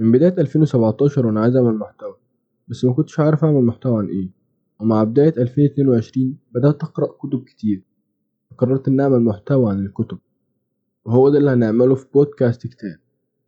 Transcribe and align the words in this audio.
من 0.00 0.12
بداية 0.12 0.34
2017 0.38 1.26
وأنا 1.26 1.40
عايز 1.40 1.56
أعمل 1.56 1.74
محتوى 1.74 2.16
بس 2.68 2.84
ما 2.84 2.92
كنتش 2.92 3.20
عارف 3.20 3.44
أعمل 3.44 3.62
محتوى 3.64 3.98
عن 3.98 4.06
إيه. 4.08 4.30
ومع 4.80 5.04
بداية 5.04 5.34
2022 5.38 6.38
بدأت 6.54 6.82
أقرأ 6.82 7.06
كتب 7.06 7.44
كتير. 7.44 7.82
فقررت 8.50 8.88
إني 8.88 9.02
أعمل 9.02 9.20
محتوى 9.20 9.70
عن 9.70 9.86
الكتب 9.86 10.18
وهو 11.04 11.28
ده 11.28 11.38
اللي 11.38 11.50
هنعمله 11.50 11.94
في 11.94 12.06
بودكاست 12.14 12.66
كتاب. 12.66 12.98